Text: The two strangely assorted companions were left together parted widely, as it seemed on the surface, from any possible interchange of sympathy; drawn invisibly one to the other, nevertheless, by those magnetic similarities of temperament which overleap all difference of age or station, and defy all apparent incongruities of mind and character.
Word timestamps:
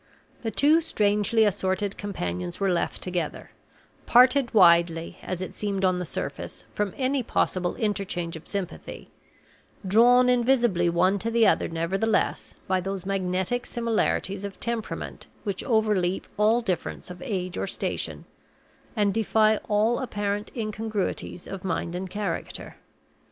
The 0.41 0.49
two 0.49 0.81
strangely 0.81 1.43
assorted 1.43 1.95
companions 1.95 2.59
were 2.59 2.71
left 2.71 3.03
together 3.03 3.51
parted 4.07 4.51
widely, 4.51 5.19
as 5.21 5.41
it 5.41 5.53
seemed 5.53 5.85
on 5.85 5.99
the 5.99 6.05
surface, 6.05 6.63
from 6.73 6.95
any 6.97 7.21
possible 7.21 7.75
interchange 7.75 8.35
of 8.35 8.47
sympathy; 8.47 9.11
drawn 9.87 10.27
invisibly 10.27 10.89
one 10.89 11.19
to 11.19 11.29
the 11.29 11.45
other, 11.45 11.67
nevertheless, 11.67 12.55
by 12.67 12.79
those 12.81 13.05
magnetic 13.05 13.67
similarities 13.67 14.43
of 14.43 14.59
temperament 14.59 15.27
which 15.43 15.63
overleap 15.63 16.25
all 16.35 16.61
difference 16.61 17.11
of 17.11 17.21
age 17.21 17.55
or 17.55 17.67
station, 17.67 18.25
and 18.95 19.13
defy 19.13 19.57
all 19.69 19.99
apparent 19.99 20.49
incongruities 20.55 21.45
of 21.47 21.63
mind 21.63 21.93
and 21.93 22.09
character. 22.09 22.75